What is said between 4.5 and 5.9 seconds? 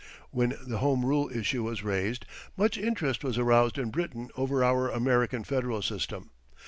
our American Federal